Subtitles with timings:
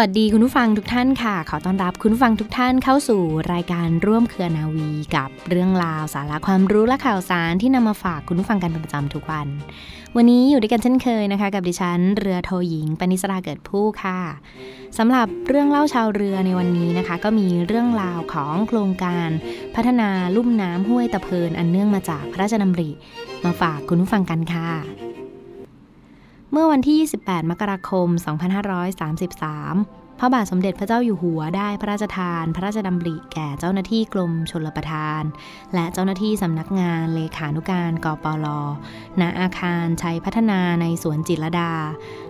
[0.00, 9.46] วัสดีคุณผู้ฟังทุกท่านค่ะ ขอต้อนรับคุณผู้ฟังทุกท่านเข้าสู่รายการร่วมเครือนาวีกับเรื่องราวสาระความรู้และข่าวสารที่นำมาฝากคุณผู้ฟังกันเป็นประจำทุกวัน
[10.16, 14.20] วันนี้อยู่ด้วยกันเช่นเคยนะคะ กับดิฉันเรือโทหญิงปณิสราเกิดผู้ค่ะ
[14.98, 19.28] สำหรับเรื่องเล่าชาวเรือในวันนี้นะคะ ก็มีเรื่องราวของโครงการ
[19.74, 22.90] พัฒนาลุ่มน้ำห้วยตะเพินอันเนื่องมาจากพระราชดำริ
[23.44, 25.09] มาฝากคุณผู้ฟังกันค่ะ
[26.52, 35.22] เมื่อวันที่ 28 มกราคม 2533 พระบาทสมเด็จพระเจ้าอยู่หัวได้พระราชทาน พระราชดำริแก่เจ้าหน้าที่กรมชลประทาน
[35.74, 38.46] และเจ้าหน้าที่สำนักงานเลขานุการกปล
[39.20, 41.72] ณอาคารชัยพัฒนาในสวนจิตรดา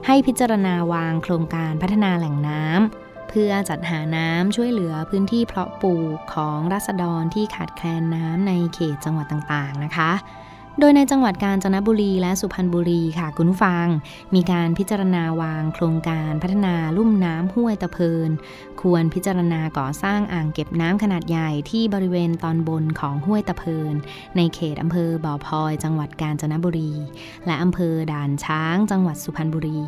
[0.06, 10.11] ให้พิจารณาวางโครงการพัฒนาแหล่งน้ำเพื่อจัดหาน้ำช่วยเหลือพื้นที่เพาะปลูกของรัษฎรที่ขาดแคลนน้ำในเขตจังหวัดต่างๆนะคะ
[10.79, 13.86] โดยในจังหวัดกาญจนบุรีและสุพรรณบุรีค่ะคุณผู้ฟัง
[14.35, 18.31] มีการพิจารณาวางโครงการพัฒนาลุ่มน้ำห้วยตะเพิน
[18.81, 23.95] ควรพิจารณาก่อสร้างอ่างเก็บน้ำขนาดใหญ่ที่บริเวณตอนบนของห้วยตะเพิน
[24.36, 26.92] ในเขตอำเภอบ่อพลอย จังหวัดกาญจนบุรี
[27.47, 29.81] และอำเภอด่านช้าง จังหวัดสุพรรณบุรี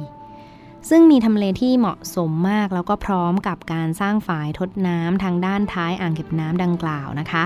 [0.91, 7.45] ซึ่งมีทำเลที่เหมาะสมมากแล้วก็พร้อมกับการสร้างฝายทดน้ำทางด้านท้ายอ่างเก็บน้ำดังกล่าวนะคะ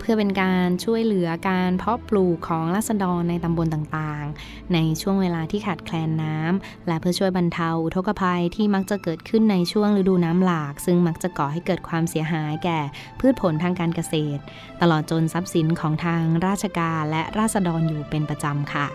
[0.00, 12.80] เพื่อเป็นการช่วยเหลือการเพาะปลูกของรัษฎรในตำบลต่างๆ ในช่วงเวลาที่ขาดแคลนน้ำและเพื่อช่วยบรรเทาอุทกภัยที่มักจะเกิดขึ้นในช่วงฤดูน้ำหลาก ซึ่งมักจะก่อให้เกิดความเสียหายแก่
[13.20, 14.40] พืชผลทางการเกษตร
[14.80, 18.88] ตลอดจนทรัพย์สินของทางราชการและราษฎรอยู่เป็นประจำค่ะ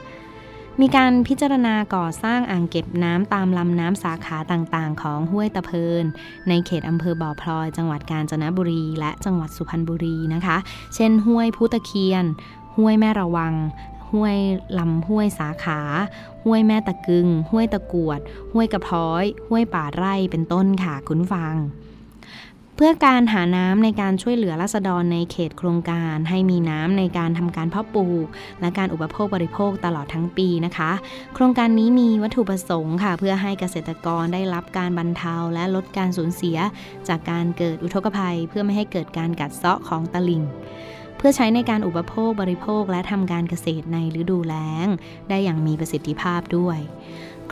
[0.81, 6.05] มีการพิจารณาก่อสร้างอ่างเก็บน้ำตามลำน้ำสาขาต่างๆ ของห้วยตะเพิน
[6.47, 10.57] ในเขตอำเภอบ่อพลอย จังหวัดกาญจนบุรี และจังหวัดสุพรรณบุรีนะคะ
[10.95, 12.25] เช่น ห้วยผู้ตะเคียน
[12.77, 13.53] ห้วยแม่ระวัง
[14.11, 14.37] ห้วย
[14.79, 15.79] ลำห้วยสาขา
[16.43, 18.19] ห้วยแม่ตะกึง ห้วยตะกวด
[18.53, 21.55] ห้วยกระพร้อย ห้วยป่าไร่เป็นต้นค่ะคุณฟัง
[22.77, 28.27] เพื่อการหาน้ำในการช่วยเหลือราษฎรในเขตโครงการ ให้มีน้ำในการทำการเพาะปลูก
[28.61, 30.91] และการอุปโภคบริโภคตลอดทั้งปีนะคะ
[31.35, 36.57] โครงการนี้มีวัตถุประสงค์ค่ะ เพื่อให้เกษตรกรได้รับการบรรเทาและลดการสูญเสีย
[37.07, 40.43] จากการเกิดอุทกภัย เพื่อไม่ให้เกิดการกัดเซาะของตลิ่ง
[41.17, 44.87] เพื่อใช้ในการอุปโภคบริโภคและทำการเกษตรในฤดูแล้ง
[45.29, 46.79] ได้อย่างมีประสิทธิภาพด้วย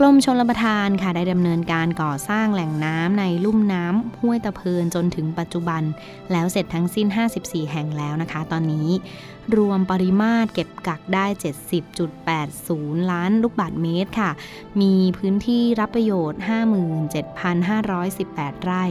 [0.00, 5.82] กรมชลประทานค่ะได้ดำเนินการก่อสร้างแหล่งน้ำในลุ่มน้ำห้วยตะเพินจนถึงปัจจุบัน
[6.32, 7.06] แล้วเสร็จทั้งสิ้น
[7.40, 8.88] 54 แห่งแล้วนะคะ ตอนนี้
[9.56, 11.26] รวมปริมาตรเก็บกักได้
[11.98, 14.30] 70.80 ล้านลูกบาศก์เมตรค่ะ
[14.80, 16.40] มีพื้นที่รับประโยชน์
[17.12, 18.84] 57,518 ไร่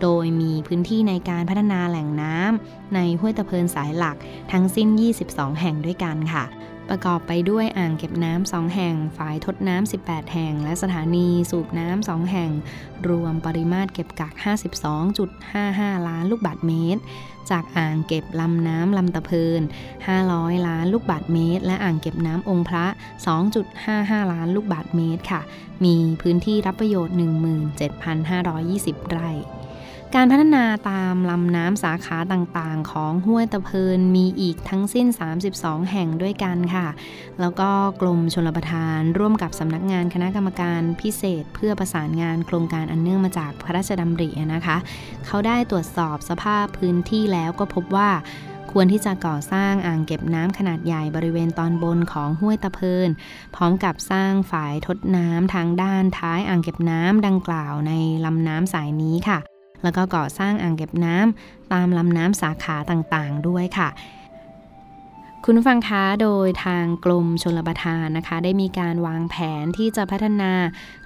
[0.00, 4.16] โดยมีพื้นที่ในการพัฒนาแหล่งน้ำในห้วยตะเพินสายหลัก
[4.52, 4.88] ทั้งสิ้น
[5.24, 6.44] 22 แห่งด้วยกันค่ะ
[6.88, 12.50] ประกอบไปด้วยอ่างเก็บน้ำสองแห่ง ฝายทดน้ำ 18 แห่ง และสถานีสูบน้ำสองแห่ง
[13.08, 14.32] รวมปริมาตรเก็บกัก
[15.40, 17.02] 52.55 ล้านลูกบาศก์เมตร
[17.50, 19.62] จากอ่างเก็บลำน้ำลำตะเพิน
[20.14, 22.86] 500 ล้านลูกบาศก์เมตร และอ่างเก็บน้ำองค์พระ
[23.58, 25.40] 2.55 ล้านลูกบาศก์เมตรค่ะ
[25.84, 27.16] มีพื้นที่รับประโยชน์
[27.92, 29.30] 17,520 ไร่
[30.16, 35.06] การพัฒนาตามลำน้ำสาขาต่างๆ ของห้วยตะเพินมีอีกทั้งสิ้น
[35.48, 36.88] 32 แห่งด้วยกันค่ะ
[37.40, 37.70] แล้วก็
[38.00, 44.76] กรมชลประทาน ร่วมกับสำนักงานคณะกรรมการพิเศษ เพื่อประสานงานโครงการอันเนื่องมาจากพระราชดำรินะคะ
[45.26, 48.10] เขาได้ตรวจสอบสภาพพื้นที่แล้วก็พบว่า
[48.72, 53.10] ควรที่จะก่อสร้างอ่างเก็บน้ำขนาดใหญ่บริเวณตอนบนของห้วยตะเพิน
[53.54, 57.92] พร้อมกับสร้างฝายทดน้ำทางด้านท้ายอ่างเก็บน้ำดังกล่าวใน
[58.24, 59.40] ลำน้ำสายนี้ค่ะ
[59.82, 63.88] แล้วก็ก่อสร้างอ่างเก็บน้ำตามลำน้ำสาขาต่างๆ ด้วยค่ะ
[65.44, 70.52] คุณฟังคะโดยทางกรมชลประทานนะคะ ได้มีการวางแผนที่จะพัฒนา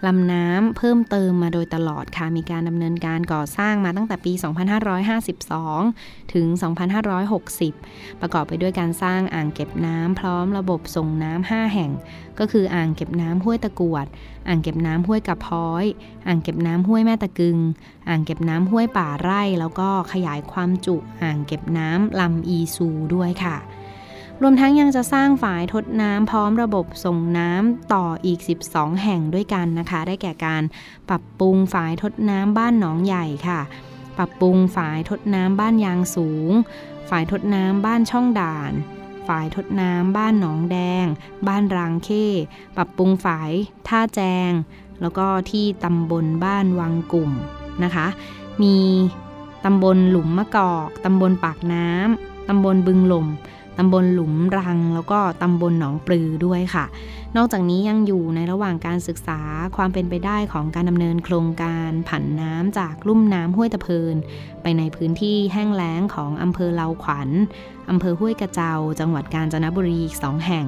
[0.07, 4.33] ลำน้ำเพิ่มเติมมาโดยตลอดค่ะ มีการดำเนินการก่อสร้างมาตั้งแต่ปี
[5.73, 6.47] 2552 ถึง
[7.35, 11.91] 2560 ประกอบไปด้วยการสร้างอ่างเก็บน้ำพร้อมระบบส่งน้ำ5แห่ง
[12.39, 14.07] ก็คืออ่างเก็บน้ำห้วยตะกวด
[14.49, 15.85] อ่างเก็บน้ำห้วยกระพ้อย
[16.27, 17.59] อ่างเก็บน้ำห้วยแม่ตะกึง
[18.09, 23.59] อ่างเก็บน้ำห้วยป่าไร่ แล้วก็ขยายความจุอ่างเก็บน้ำลำอีซูด้วยค่ะ
[24.45, 30.63] รวมทั้งยังจะสร้างฝายทดน้ำพร้อมระบบส่งน้ำต่ออีก 12 แห่งด้วยกันนะคะ ได้แก่การ
[31.09, 33.61] ปรับปรุงฝายทดน้ำบ้านหนองใหญ่ค่ะ
[34.19, 36.51] ปรับปรุงฝายทดน้ำบ้านยางสูง
[37.11, 38.73] ฝายทดน้ำบ้านช่องด่าน
[39.29, 41.07] ฝายทดน้ำบ้านหนองแดง
[41.49, 42.27] บ้านรางเข้
[42.77, 43.51] ปรับปรุงฝาย
[43.89, 44.51] ท่าแจง
[45.01, 47.31] แล้วก็ที่ตำบลบ้านวังกลุ่ม
[47.85, 48.07] นะคะ
[48.63, 48.77] มี
[49.65, 53.29] ตำบลหลุมมะกอก ตำบลปากน้ำ ตำบลบึงหล่ม
[53.79, 56.85] ตำบลหลุมรัง แล้วก็ตำบลหนองปลือด้วยค่ะ
[57.37, 59.41] นอกจากนี้ยังอยู่ในระหว่างการศึกษา
[59.77, 64.17] ความเป็นไปได้ของการดำเนินโครงการผันน้ำจากลุ่มน้ำห้วยตะเพิน
[64.63, 67.29] ไปในพื้นที่แห้งแล้งของอำเภอเลาขวัญ
[67.91, 70.67] อำเภอห้วยกระเจ้าจังหวัดกาญจนบุรีอีกสองแห่ง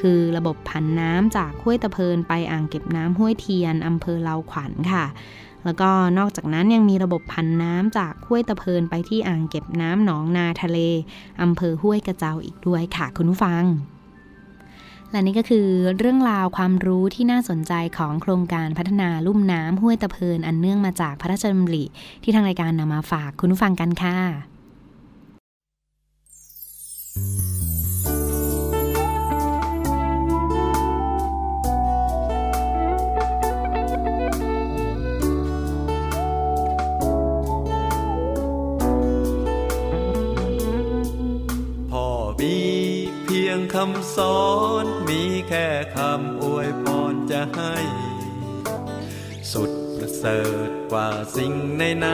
[0.00, 5.04] คือระบบผันน้ำจากห้วยตะเพินไปอ่างเก็บน้ำห้วยเทียนอำเภอเลาขวัญค่ะ
[5.66, 10.78] แล้วก็นอกจากนั้นยังมีระบบพันน้ำจากห้วยตะเพินไปที่อ่างเก็บน้ำหนองนาทะเล
[11.42, 13.64] อำเภอห้วยกระเจ้าอีกด้วยค่ะคุณผู้ฟัง
[15.10, 15.68] และนี่ก็คือ
[15.98, 21.84] เรื่องราวความรู้ที่น่าสนใจของโครงการพัฒนาลุ่มน้ำห้วยตะเพินอันเนื่องมาจากพระราชดำริ
[22.22, 44.40] ที่ทางรายการนำมาฝากคุณผู้ฟังกันค่ะำสอ
[44.84, 45.66] นมีแค่
[45.96, 47.74] คำอวยพรจะให้
[49.52, 52.06] สุดประเสริฐกว่าสิ่งในไหน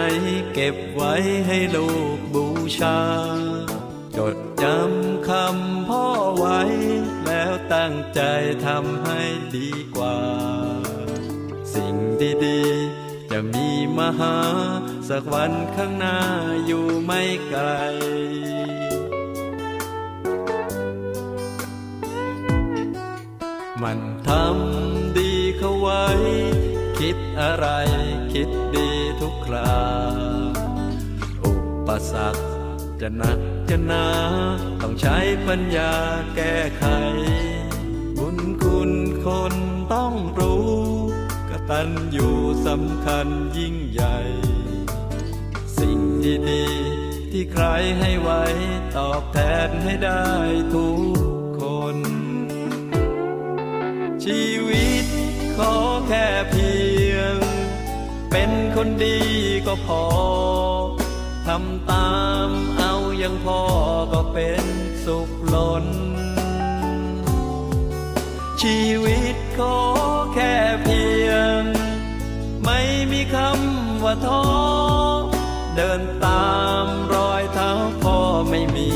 [0.54, 1.14] เก็บไว้
[1.46, 2.46] ให้ลูกบู
[2.78, 3.00] ชา
[4.16, 6.06] จดจำคำพ่อ
[6.38, 6.60] ไว้
[7.26, 8.20] แล้วตั้งใจ
[8.66, 9.20] ทำให้
[9.56, 10.18] ดีกว่า
[11.74, 11.94] สิ่ง
[12.46, 14.38] ดีๆ จะมีมาหา
[15.08, 16.18] สักวันข้างหน้า
[16.66, 17.62] อยู่ไม่ไกล
[23.82, 26.04] มันทำดีเข้าไว้
[26.98, 27.66] คิดอะไร
[28.32, 28.88] คิดดี
[29.20, 29.76] ทุกครา
[31.44, 31.52] อุ
[31.86, 32.42] ปสรรค
[33.00, 33.38] จะหนัก
[33.70, 34.06] จะหนา
[34.82, 35.92] ต้องใช้ปัญญา
[36.36, 36.84] แก้ไข
[38.18, 38.92] บุญคุณ
[39.24, 39.54] คน
[39.94, 40.72] ต้องรู้
[41.50, 42.28] กตัญญู
[42.66, 43.26] สำคัญ
[43.58, 44.18] ยิ่งใหญ่
[45.78, 45.98] สิ่ง
[46.48, 47.66] ดีๆที่ใคร
[47.98, 48.42] ให้ไว้
[48.96, 50.24] ตอบแทนให้ได้
[50.74, 50.88] ทุ
[51.18, 51.21] ก
[54.24, 55.04] ชีวิต
[55.56, 55.74] ขอ
[56.08, 56.72] แค่เพี
[57.12, 57.36] ยง
[58.30, 59.20] เป็นคนดี
[59.66, 60.04] ก็พอ
[61.46, 62.16] ทำตา
[62.46, 62.48] ม
[62.78, 63.60] เอายังพอ
[64.12, 64.64] ก็เป็น
[65.04, 65.86] สุขล้น
[68.62, 69.78] ชีวิตขอ
[70.34, 71.60] แค่เพียง
[72.64, 72.80] ไม่
[73.12, 74.44] มีคำว่าท้อ
[75.76, 76.52] เดินตา
[76.84, 77.70] มรอยเท้า
[78.02, 78.16] พ่อ
[78.50, 78.90] ไม่มี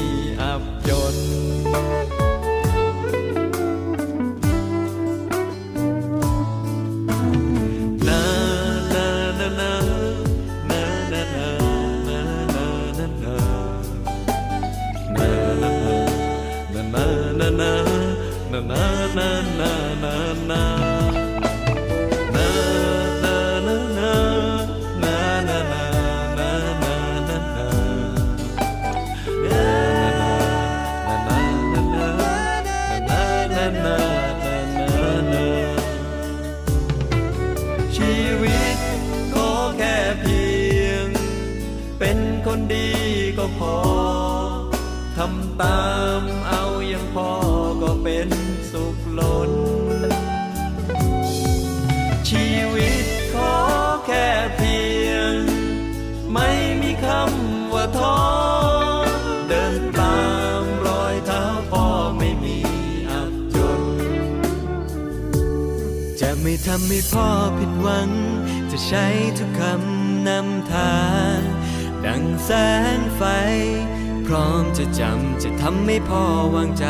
[72.45, 72.51] แส
[72.97, 73.23] งไฟ
[74.27, 76.23] พร้อมจะจำจะทำให้พ่อ
[76.55, 76.87] วางใจ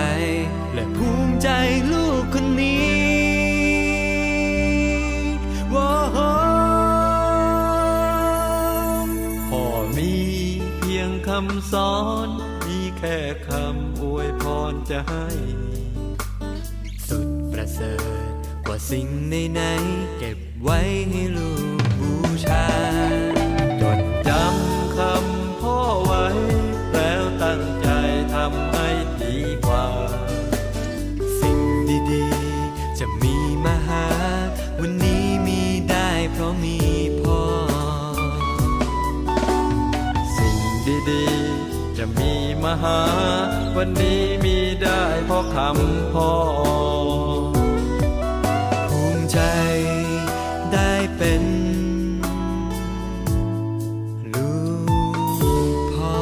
[0.74, 1.48] และภูมิใจ
[1.92, 3.06] ลูกคนนี้
[5.74, 5.88] ว้
[9.48, 9.64] พ่อ
[9.96, 10.12] มี
[10.78, 11.94] เพียงคำสอ
[12.26, 12.28] น
[12.66, 13.16] มีแค่
[13.48, 15.26] คำอวยพรจะให้
[17.08, 17.94] สุดประเสริ
[18.28, 18.30] ฐ
[18.66, 19.60] กว่าสิ่งในไหน
[20.18, 20.78] เก็บไว้
[21.10, 22.12] ให้ลูกบู
[22.44, 22.64] ชา
[41.10, 42.32] ดีๆ จะมี
[42.64, 43.00] มหา
[43.76, 46.32] วันนี้มีได้เพราะคำพ่อ
[48.88, 49.38] ภูมิใจ
[50.72, 51.42] ได้เป็น
[54.34, 54.50] ลู
[55.76, 56.18] กพ่อ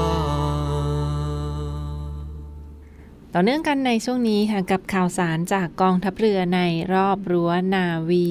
[3.34, 6.60] ต่อเนื่องกันในช่วงนี้ค่ะกับข่าวสารจากกองทัพเรือใน
[6.94, 8.28] รอบรั้วนาวี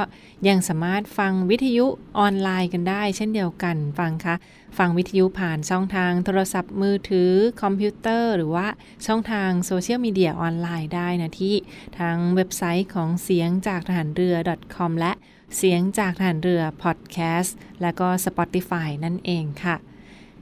[0.48, 1.86] ยังสามารถฟังวิทยุ
[2.18, 4.36] ออนไลน์กันได้ เช่นเดียวกันฟังคะ
[4.78, 8.68] ฟังวิทยุผ่านช่องทางโทรศัพท์มือถือ คอมพิวเตอร์ หรือว่า
[9.06, 11.56] ช่องทางโซเชียลมีเดียออนไลน์ได้นะที่
[12.00, 14.36] ทั้งเว็บไซต์ของเสียงจากทหารเรือ
[14.76, 15.12] .com และ
[15.58, 19.76] เสียงจากทหารเรือพอดแคสต์และก็ Spotify นั่นเองค่ะ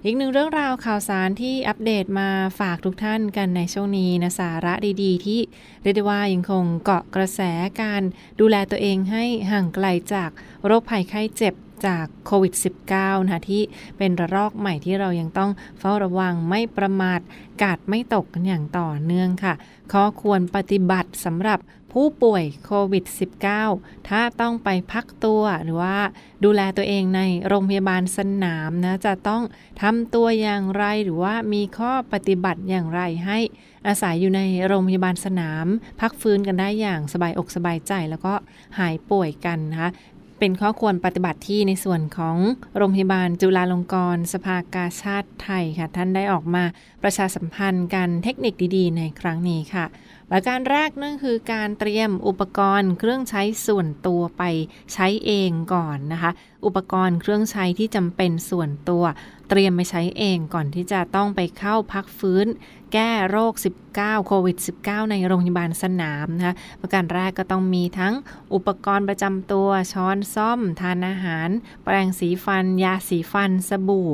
[0.05, 5.39] อีกหนึ่งเรื่องราวข่าวสารที่อัปเดตมาฝากทุกท่านกันในช่วงนี้นะสาระดีๆ ที่
[5.81, 7.41] เรียกได้ว่ายังคงเกาะกระแส
[7.81, 8.01] การ
[8.39, 10.29] ดูแลตัวเองให้ห่างไกลจาก
[10.65, 11.53] โรคภัยไข้เจ็บ
[11.87, 12.53] จากโควิด
[12.91, 13.61] -19 นะคะที่
[13.97, 17.19] เป็นระลอกใหม่ที่เรายังต้องเฝ้าระวังไม่ประมาท
[17.61, 19.53] กาดไม่ตกกันอย่างต่อเนื่องค่ะ
[19.93, 21.59] ข้อควรปฏิบัติสำหรับ
[21.95, 23.05] ผู้ป่วยโควิด
[23.57, 25.97] -19 ถ้าต้องไปพักตัวหรือว่า
[26.43, 29.43] ดูแลตัวเองในโรงพยาบาลสนามนะจะต้อง
[29.81, 33.39] ทำตัวอย่างไรหรือว่ามีข้อปฏิบัติอย่างไรให้
[33.87, 35.65] อาศัยอยู่ในโรงพยาบาลสนาม
[36.01, 38.33] พักฟื้นกันได้อย่างสบายอกสบายใจ แล้วก็
[38.79, 39.89] หายป่วยกันนะคะ
[40.39, 42.37] เป็นข้อควรปฏิบัติที่ในส่วนของ
[42.77, 46.63] โรงพยาบาลจุฬาลงกรณ์สภากาชาติไทยค่ะ ท่านได้ออกมา
[47.03, 49.85] ประชาสัมพันธ์กันเทคนิคดีๆ ในครั้งนี้ค่ะ
[50.31, 54.43] ประการแรกนั่นคือการเตรียมอุปกรณ์เครื่องใช้ส่วนตัวไป
[54.93, 56.31] ใช้เองก่อนนะคะ
[56.65, 59.03] อุปกรณ์เครื่องใช้ที่จำเป็นส่วนตัว
[59.49, 62.47] เตรียมไปใช้เองก่อนที่จะต้องไปเข้าพักฟื้น
[62.93, 63.53] แก้โรค
[63.91, 68.13] 19 โควิด -19 ในโรงพยาบาลสนามนะคะประการแรกก็ต้องมีทั้ง
[68.53, 71.49] อุปกรณ์ประจำตัว ช้อนซ่อม ทานอาหาร
[71.83, 74.09] แปรงสีฟัน ยาสีฟัน สบู่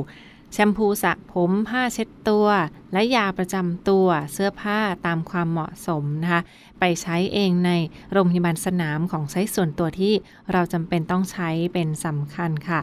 [0.52, 2.46] แชมพูสระผม ผ้าเช็ดตัว
[2.92, 6.42] และยาประจำตัว เสื้อผ้าตามความเหมาะสมนะคะ
[6.80, 7.70] ไปใช้เองใน
[8.12, 10.14] โรงพยาบาลสนามของใช้ส่วนตัวที่
[10.52, 12.80] เราจำเป็นต้องใช้เป็นสำคัญค่ะ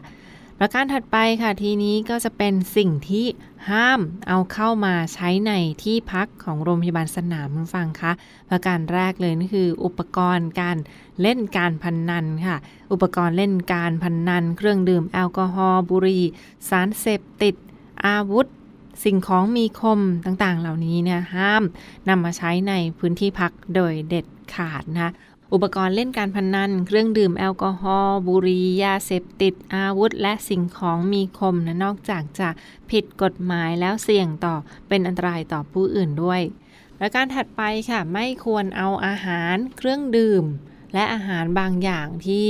[0.66, 3.26] ประการถัดไปค่ะทีนี้ก็จะเป็นสิ่งที่
[3.70, 5.52] ห้ามเอาเข้ามาใช้ใน
[5.84, 8.12] ที่พักของโรงพยาบาลสนามคุณฟังคะ
[8.50, 10.78] ประการแรกเลยนี่คือ อุปกรณ์การ
[11.22, 12.58] เล่นการพนนันค่ะ
[12.92, 16.24] อุปกรณ์เล่นการพนนัน เครื่องดื่มแอลกอฮอล์บุหรี่
[16.70, 17.56] สารเสพติด
[18.06, 18.46] อาวุธ
[19.04, 21.64] สิ่งของมีคมต่างๆ เหล่านี้เนี่ยห้าม
[22.10, 25.12] นำมาใช้ในพื้นที่พักโดยเด็ดขาดนะคะ
[25.54, 32.50] อุปกรณ์เล่นการพนนัน เครื่องดื่มแอลกอฮอล์ บุหรี่ ยาเสพติด อาวุธ และสิ่งของมีคมนะนอกจากจะ
[32.92, 34.56] ผิดกฎหมายแล้วเสี่ยงต่อ
[34.88, 36.42] เป็นอันตรายต่อผู้อื่นด้วย
[37.00, 40.44] และการถัดไปค่ะ ไม่ควรเอาอาหาร เครื่องดื่ม
[40.94, 42.46] และอาหารบางอย่างที่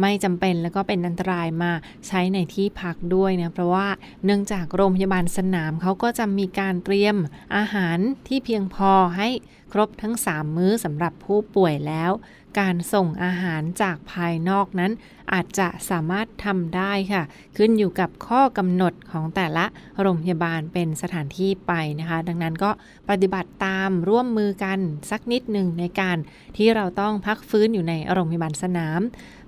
[0.00, 1.72] ไม่จำเป็นแล้วก็เป็นอันตรายมา
[2.06, 3.88] ใช้ในที่พักด้วยนะเพราะว่า
[4.24, 7.16] เนื่องจากโรงพยาบาลสนามเขาก็จะมีการเตรียม
[7.56, 9.28] อาหารที่เพียงพอให้
[9.72, 12.10] ครบทั้ง 3 มื้อสำหรับผู้ป่วยแล้ว
[12.58, 14.92] การส่งอาหารจากภายนอกนั้น
[15.32, 17.22] อาจจะสามารถทำได้ค่ะ
[17.56, 19.64] ขึ้นอยู่กับข้อกำหนดของแต่ละ
[20.00, 22.70] โรงพยาบาลเป็นสถานที่ไปนะคะ ดังนั้นก็
[23.10, 24.78] ปฏิบัติตามร่วมมือกัน
[25.10, 26.16] สักนิดหนึ่งในการ
[26.56, 29.00] ที่เราต้องพักฟื้นอยู่ในโรงพยาบาลสนาม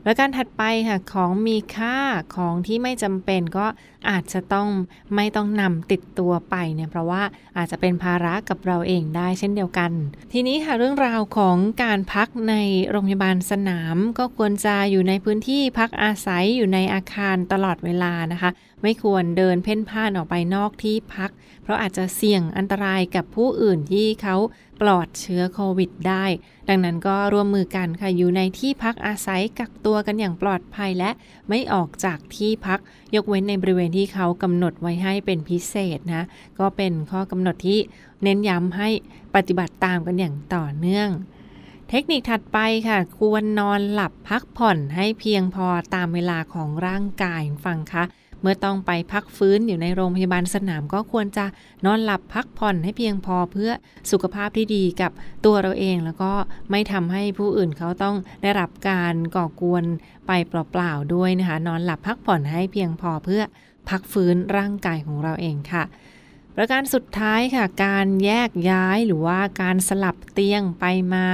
[0.04, 1.96] และการถัดไปค่ะของมีค่า
[2.36, 3.66] ของที่ไม่จำเป็นก็
[4.10, 4.68] อาจจะต้อง
[5.14, 7.22] ไม่ต้องนำติดตัวไปเนี่ยเพราะว่า
[7.56, 9.90] อาจจะเป็นภาระกับเราเองได้เช่นเดียวกัน
[10.32, 12.54] ทีนี้ค่ะเรื่องราวของการพักใน
[12.90, 18.50] โรงพยาบาลสนาม ก็ควรจะอยู่ในพื้นที่พักอาศัยอยู่ในอาคารตลอดเวลานะคะ
[18.82, 21.30] ไม่ควรเดินเพ่นพ่านออกไปนอกที่พัก
[21.62, 24.36] เพราะอาจจะเสี่ยงอันตรายกับผู้อื่นที่เขา
[24.80, 26.24] ปลอดเชื้อโควิดได้
[26.68, 31.10] ดังนั้นก็ร่วมมือกันค่ะอยู่ในที่พักอาศัยกักตัวกันอย่างปลอดภัยและ
[31.48, 32.80] ไม่ออกจากที่พัก
[33.14, 36.26] ยกเว้นในบริเวณที่เขากำหนดไว้ให้เป็นพิเศษนะ
[36.58, 37.78] ก็เป็นข้อกำหนดที่
[38.22, 38.88] เน้นย้ำให้
[39.34, 41.08] ปฏิบัติตามกันอย่างต่อเนื่อง
[41.94, 42.58] เทคนิคถัดไป
[42.88, 48.04] ค่ะ ควรนอนหลับพักผ่อนให้เพียงพอตามเวลาของร่างกายฟังคะ
[48.40, 51.46] เมื่อต้องไปพักฟื้นอยู่ในโรงพยาบาลสนามก็ควรจะ
[51.84, 53.70] นอนหลับพักผ่อนให้เพียงพอเพื่อ
[54.10, 55.12] สุขภาพที่ดีกับ
[55.44, 56.32] ตัวเราเอง แล้วก็
[56.70, 59.84] ไม่ทำให้ผู้อื่นเขาต้องได้รับการก่อกวน
[60.26, 63.42] ไปเปล่าๆด้วยนะคะ นอนหลับพักผ่อนให้เพียงพอเพื่อ
[63.88, 65.84] พักฟื้นร่างกายของเราเองค่ะ
[66.56, 71.26] ประการสุดท้ายค่ะ การแยกย้ายหรือว่าการสลับเตียงไปมา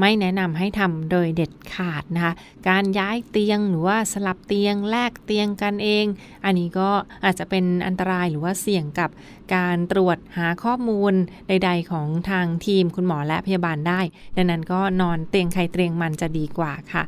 [0.00, 2.32] ไม่แนะนำให้ทำโดยเด็ดขาดนะคะ
[2.68, 6.06] การย้ายเตียงหรือว่าสลับเตียงแลกเตียงกันเอง
[6.44, 6.90] อันนี้ก็
[7.24, 9.10] อาจจะเป็นอันตรายหรือว่าเสี่ยงกับ
[9.54, 11.14] การตรวจหาข้อมูล
[11.48, 14.00] ใด ๆ ของทางทีมคุณหมอและพยาบาลได้
[14.36, 17.04] ดังนั้นก็นอนเตียงใครเตียงมันจะดีกว่าค่ะ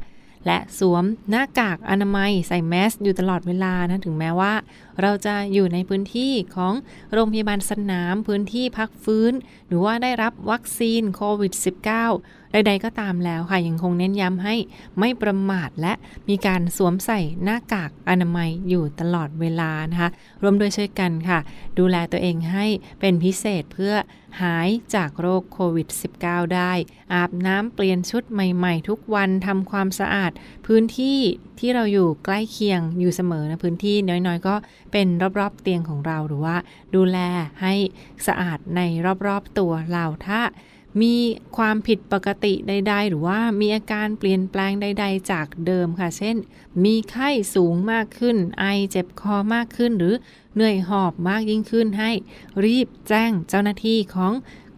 [0.47, 4.55] และสวมหน้ากากอนามัยใส่แมสอยู่ตลอดเวลานะถึงแม้ว่า
[5.01, 6.73] เราจะอยู่ในพื้นที่ของ
[7.13, 9.33] โรงพยาบาลสนามพื้นที่พักฟื้น
[9.69, 11.53] หรือว่าได้รับวัคซีนโควิด
[12.05, 14.55] -19 ใดๆก็ตามแล้วค่ะยังคงเน้นย้ำให้
[14.99, 15.93] ไม่ประมาทและ
[16.29, 20.11] มีการสวมใส่หน้ากากอนามัยอยู่ตลอดเวลานะคะ
[20.43, 21.39] รวมด้วยช่วยกันค่ะ
[21.79, 22.67] ดูแลตัวเองให้
[23.01, 23.95] เป็นพิเศษเพื่อ
[24.43, 25.89] หายจากโรคโควิด
[26.23, 26.73] -19 ได้
[27.15, 30.33] อาบน้ำเปลี่ยนชุดใหม่ๆ ทุกวันทำความสะอาด
[30.67, 31.19] พื้นที่
[31.61, 34.55] ที่เราอยู่ใกล้เคียงอยู่เสมอนะพื้นที่น้อยๆ ก็
[34.93, 35.07] เป็น
[35.39, 36.57] รอบๆเตียงของเราหรือว่า
[36.95, 37.19] ดูแล
[37.63, 37.75] ให้
[38.27, 38.81] สะอาดใน
[39.27, 40.41] รอบๆตัวเราถ้า
[41.03, 41.17] มี
[41.57, 46.37] ความผิดปกติใด ๆ หรือว่ามีอาการเปลี่ยนแปลงใด ๆ จากเดิมค่ะ เช่น
[46.85, 50.15] มีไข้สูงมากขึ้น ไอเจ็บคอมากขึ้น หรือ
[50.55, 52.11] เหนื่อยหอบมากยิ่งขึ้นให้
[52.65, 54.33] รีบแจ้งเจ้าหน้าที่ของ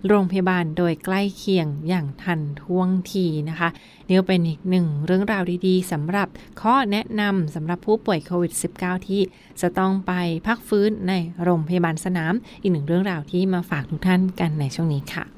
[0.08, 3.68] โรงพยาบาลโดยใกล้เคียงอย่างทันท่วงทีนะคะ
[4.06, 6.28] นี่ก็เป็นอีกหนึ่งเรื่องราวดีๆสำหรับ
[6.60, 9.22] ข้อแนะนำสำหรับผู้ป่วยโควิด -19 ที่
[9.60, 10.12] จะต้องไป
[10.46, 15.37] พักฟื้นในโรงพยาบาลสนาม อีกหนึ่งเรื่องราวที่มาฝากทุกท่านกันในช่วงนี้ค่ะ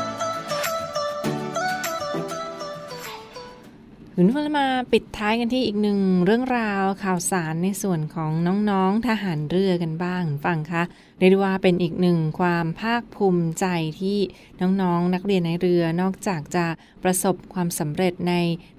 [4.15, 8.31] คุณผู้ชมมาปิดท้ายกันที่อีกหนึ่งเรื่องราวข่าวสารในส่วนของ
[8.69, 10.83] น้องๆทหารเรือกันบ้างฟังคะ
[11.19, 13.65] เรียกว่าเป็นอีกหนึ่งความภาคภูมิใจ
[14.01, 14.17] ที่
[14.61, 16.65] น้องๆนักเรียนในเรือนอกจากจะ
[17.03, 18.33] ประสบความสำเร็จใน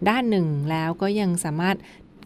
[0.09, 1.77] ด้านหนึ่งแล้วก็ยังสามารถ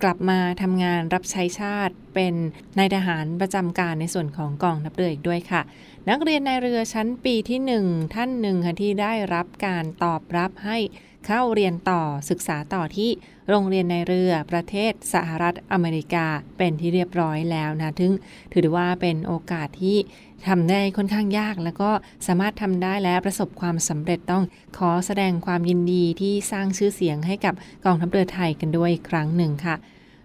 [0.03, 2.35] กลับมาทำงานรับใช้ชาติเป็น
[2.79, 5.63] นายทหารประจำการในส่วนของกองทัพเรืออีกด้วยค่ะ
[6.11, 10.79] นักเรียนในเรือชั้นปีที่ 1 ท่านหนึ่งค่ะที่ได้รับการตอบรับให้
[11.27, 13.11] เข้าเรียนต่อศึกษาต่อที่
[13.49, 16.27] โรงเรียนในเรือประเทศสหรัฐอเมริกา
[16.59, 18.13] เป็นที่เรียบร้อยแล้วนะถึง
[18.55, 19.97] ถือว่าเป็นโอกาสที่
[20.49, 21.91] ทำได้ค่อนข้างยาก แล้วก็
[22.27, 24.45] สามารถทำได้และประสบความสำเร็จต้อง
[24.79, 29.77] ขอแสดงความยินดีที่สร้างชื่อเสียงให้กับกองทัพเรือไทยกันด้วยอีกครั้งหนึ่งค่ะ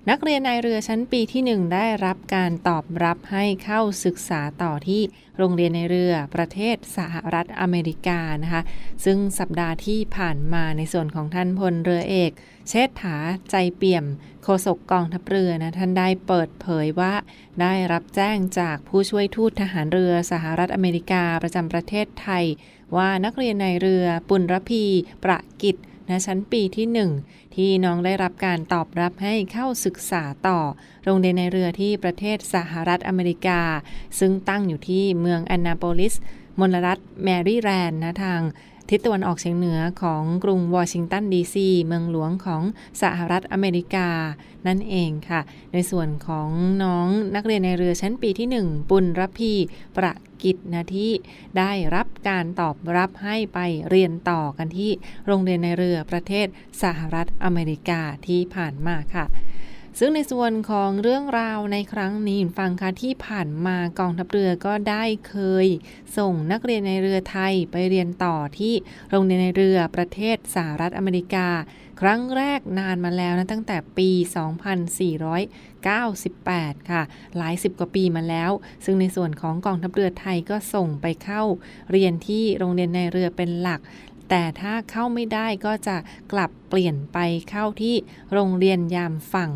[0.10, 5.02] นักเรียนนายเรือชั้นปีที่หนึ่งได้รับการตอบรับให้เข้าศึกษาต่อที่
[5.38, 8.62] โรงเรียนในเรือประเทศสหรัฐอเมริกานะคะ
[9.06, 12.32] ซึ่งสัปดาห์ที่ผ่านมาในส่วนของท่านพลเรือเอก
[12.70, 13.18] เชษฐา
[13.52, 14.06] ใจเปี่ยม
[14.44, 17.14] โฆษกกองทัพเรือนะท่านได้เปิดเผยว่า
[17.62, 22.46] ได้รับแจ้งจากผู้ช่วยทูตทหารเรือสหรัฐอเมริกาประจำประเทศไทย
[22.98, 24.84] ว่านักเรียนในเรือปุณรพี
[25.24, 25.76] ประกิจ
[26.12, 26.88] นะชั้นปีที่
[27.24, 30.60] 1 ที่น้องได้รับการตอบรับให้เข้าศึกษาต่อ
[31.06, 33.62] โรงเรียนในเรือที่ประเทศสหรัฐอเมริกา
[34.20, 36.16] ซึ่งตั้งอยู่ที่เมืองแอนนาโปลิส
[36.60, 38.42] มลรัฐแมริแลนด์นะทาง
[38.90, 42.64] ทิศตะวันออกเฉียงเหนือของกรุงวอชิงตันดีซีเมืองหลวงของ
[43.02, 44.08] สหรัฐอเมริกา
[44.68, 45.42] นั่นเองค่ะ
[45.74, 46.50] ในส่วนของ
[46.84, 49.54] น้องนักเรียนในเรือชั้นปีที่ 1 ปุณรพี
[49.98, 51.12] ประ กิจนะที่
[51.58, 54.92] ได้รับการตอบรับให้ไปเรียนต่อกันที่
[55.26, 56.48] โรงเรียนในเรือประเทศ
[56.84, 59.26] สหรัฐอเมริกาที่ผ่านมาค่ะ
[60.00, 65.68] ซึ่งในส่วนของเรื่องราวในครั้งนี้ฟังค่ะที่ผ่านมากองทัพเรือก็ได้เคย
[66.18, 68.74] ส่งนักเรียนในเรือไทยไปเรียนต่อที่
[69.10, 71.48] โรงเรียนในเรือประเทศสหรัฐอเมริกา
[72.02, 74.10] ครั้งแรกนานมาแล้วนะตั้งแต่ปี
[75.12, 77.02] 2400 2498 ค่ะ
[77.38, 78.52] หลายสิบกว่าปีมาแล้ว
[78.86, 81.44] ซึ่งในส่วนของกองทัพเรือไทยก็ส่งไปเข้า
[81.92, 83.82] เรียนที่โรงเรียนในเรือเป็นหลัก
[84.30, 85.98] แต่ถ้าเข้าไม่ได้ก็จะ
[86.32, 87.18] กลับเปลี่ยนไป
[87.50, 87.96] เข้าที่
[88.34, 89.52] โรงเรียนยามฝั่ง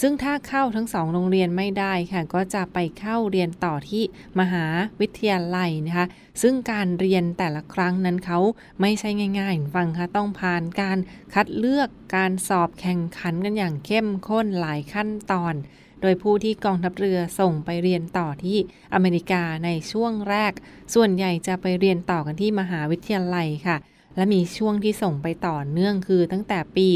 [0.00, 4.02] ซึ่งถ้าเข้าทั้งสองโรงเรียนไม่ได้ค่ะ ก็จะไปเข้าเรียนต่อที่
[4.40, 4.66] มหา
[5.00, 6.06] วิทยาลัยนะคะ
[6.42, 8.38] ซึ่งการเรียนแต่ละครั้งนั้นเขา
[8.80, 9.08] ไม่ใช่
[9.40, 10.98] ง่ายๆฟังค่ะต้องผ่านการ
[11.34, 15.54] คัดเลือกการสอบแข่งขันกันอย่างเข้มข้นหลายขั้นตอน
[16.00, 18.58] โดยผู้ที่กองทัพเรือส่งไปเรียนต่อที่
[18.94, 20.52] อเมริกาในช่วงแรก
[20.94, 23.76] ส่วนใหญ่จะไปเรียนต่อกันที่มหาวิทยาลัยค่ะ
[24.16, 26.88] และมีช่วงที่ส่งไปต่อเนื่องคือตั้งแต่ปี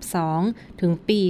[0.00, 1.20] 2522 ถึงปี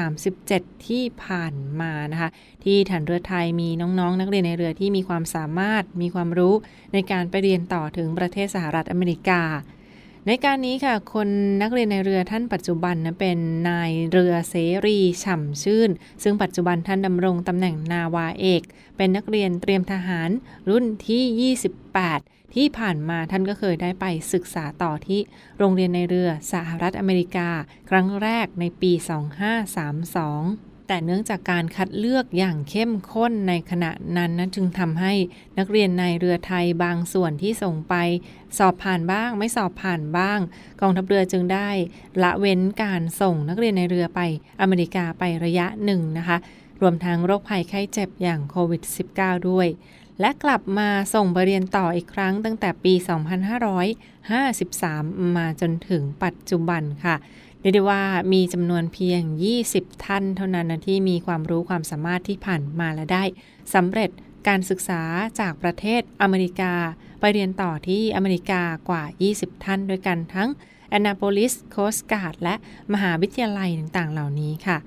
[0.00, 2.30] 2537 ที่ผ่านมานะคะ
[2.64, 6.54] ที่ฐานเรือไทยมีน้องๆนักเรียนในเรือที่มีความสามารถมีความรู้
[6.92, 9.42] ในการไปเรียนต่อถึงประเทศสหรัฐอเมริกา
[10.26, 11.28] ในการนี้ค่ะ คน
[11.62, 13.38] นักเรียนในเรือท่านปัจจุบันนะเป็น
[13.68, 14.54] นายเรือเส
[14.86, 15.90] รีฉ่ำชื่น
[16.22, 18.62] ซึ่งปัจจุบันท่านดำรงตำแหน่งนาวาเอก
[18.96, 20.30] เป็นนักเรียนเตรียมทหาร
[20.70, 25.20] รุ่นที่ 28 ที่ผ่านมาท่านก็เคยได้ไปศึกษาต่อที่
[25.58, 27.48] โรงเรียนในเรือสหรัฐอเมริกา
[27.90, 35.12] ครั้งแรกในปี 2532 แต่เนื่องจากการคัดเลือกอย่างเข้มข้นในขณะนั้นนะจึงทำให้
[35.58, 37.94] นักเรียนในเรือไทยบางส่วนที่ส่งไป
[38.58, 40.38] สอบผ่านบ้างไม่สอบผ่านบ้าง
[40.80, 41.68] กองทัพเรือจึงได้
[42.22, 44.20] ละเว้นการส่งนักเรียนในเรือไป
[44.60, 46.36] อเมริกาไประยะหนึ่งนะคะ
[46.80, 48.82] รวมทั้งโรคภัยไข้เจ็บอย่างโควิด
[49.16, 49.66] -19 ด้วย
[50.20, 52.94] และกลับมาส่งไปเรียนต่ออีกครั้งตั้งแต่ปี
[54.54, 57.16] 2553 มาจนถึงปัจจุบันค่ะ
[57.60, 58.02] เรียกได้ว่า
[58.32, 59.22] มีจำนวนเพียง
[59.62, 63.24] 20 ท่านเท่านั้นนะที่มีความรู้ความสามารถที่ผ่านมาและได้
[63.74, 64.10] สำเร็จ
[64.48, 65.02] การศึกษา
[65.40, 66.72] จากประเทศอเมริกา
[67.20, 69.04] ไปเรียนต่อที่อเมริกากว่า
[69.34, 70.48] 20 ท่านด้วยกันทั้ง
[70.88, 72.54] แอนนาโปลิส โคสการ์ดและ
[72.92, 74.78] มหาวิทยาลัยต่างๆ เหล่านี้ค่ะ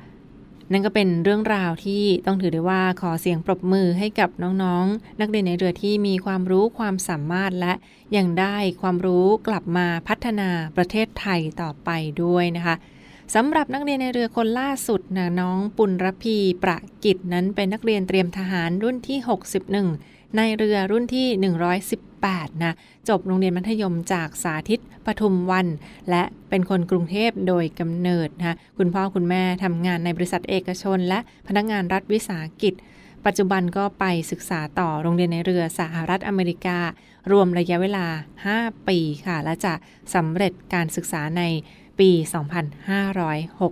[0.72, 4.30] นั่นก็เป็นเรื่องราวที่ต้องถือได้ว่าขอเสียงปรบมือให้กับ
[4.64, 7.74] น้องๆ นักเรียนในเรือที่มีความรู้ความสามารถและ
[8.16, 11.90] ยังได้ความรู้กลับมาพัฒนาประเทศไทยต่อไป
[12.24, 12.76] ด้วยนะคะ
[13.36, 19.18] สำหรับนักเรียนในเรือคนล่าสุดนะน้องปุณรพีประกิจนั้นเป็นนักเรียนเตรียมทหารรุ่นที่
[19.78, 22.11] 61 ในเรือรุ่นที่ 118
[22.64, 22.74] นะ
[23.10, 25.68] จบโรงเรียนมัธยมจากสาธิตปทุมวัน
[26.10, 32.74] และเป็นคนกรุงเทพโดยกำเนิดนะคุณพ่อคุณแม่ทำงานในบริษัทเอกชน และพนักงานรัฐวิสาหกิจ
[33.26, 36.80] ปัจจุบันก็ไปศึกษาต่อโรงเรียนในเรือสหรัฐอเมริกา
[37.32, 38.06] รวมระยะเวลา
[38.48, 39.74] 5 ปีค่ะ และจะ
[40.16, 41.44] สำเร็จการศึกษาใน
[42.02, 42.12] ปี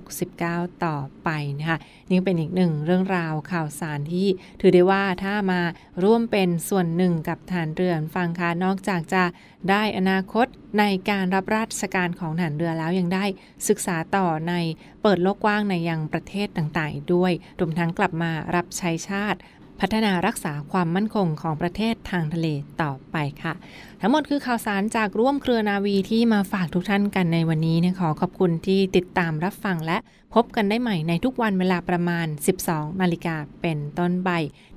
[0.01, 1.77] 2569 ต่อไปนะคะ
[2.09, 4.27] นี่เป็นอีกหนึ่งเรื่องราวข่าวสารที่
[4.61, 5.61] ถือได้ว่าถ้ามา
[6.03, 9.23] ร่วมเป็นส่วนหนึ่งกับฐานเรือฟังค่ะนอกจากจะ
[9.69, 10.47] ได้อนาคต
[10.79, 13.25] ในการรับราชการของฐานเรือแล้วยังได้
[13.67, 14.53] ศึกษาต่อใน
[15.01, 19.39] เปิดโลกกว้างในยังประเทศต่างๆ ด้วยรวมทั้งกลับมารับใช้ชาติ
[19.81, 22.47] พัฒนารักษาความมั่นคงของประเทศทางทะเล
[22.81, 23.53] ต่อไปค่ะ
[24.01, 29.97] ทั้งหมดคือข่าวสารจากร่วมเครือนาวีที่มาฝากทุกท่านกันในวันนี้นะขอขอบคุณที่ติดตามรับฟังและ
[30.35, 32.27] พบกันได้ใหม่ในทุกวันเวลาประมาณ
[32.63, 34.29] 12 นาฬิกาเป็นต้นไป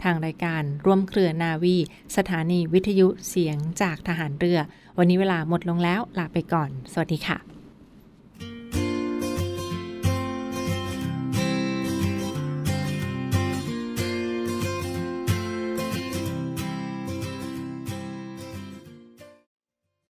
[0.02, 1.76] ทางรายการร่วมเครือนาวี
[2.16, 4.58] สถานีวิทยุเสียงจากทหารเรือ
[4.98, 7.51] วันนี้เวลาหมดลงแล้วลาไปก่อน สวัสดีค่ะ